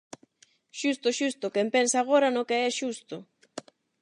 [0.75, 1.45] -Xusto, xusto.
[1.55, 3.15] Quen pensa agora no que é xusto!